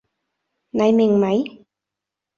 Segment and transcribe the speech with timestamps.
[0.71, 1.63] 你明未？